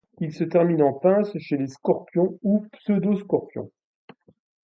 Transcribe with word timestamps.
Iles 0.19 0.33
se 0.33 0.43
terminent 0.45 0.87
en 0.87 0.93
pinces 0.93 1.37
chez 1.37 1.57
les 1.57 1.67
scorpions 1.67 2.39
ou 2.41 2.65
pseudoscorpions. 2.71 3.69